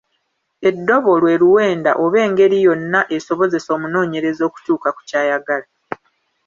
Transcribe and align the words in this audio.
Eddobo 0.69 1.11
lwe 1.21 1.33
luwenda 1.41 1.91
oba 2.03 2.17
engeri 2.25 2.57
yonna 2.65 3.01
esobozesa 3.17 3.69
omunoonyereza 3.77 4.41
okutuuka 4.49 4.89
ku 4.95 5.01
ky’ayagala. 5.09 5.67